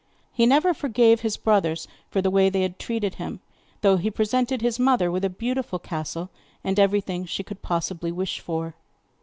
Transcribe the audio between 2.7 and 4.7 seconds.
treated him, though he presented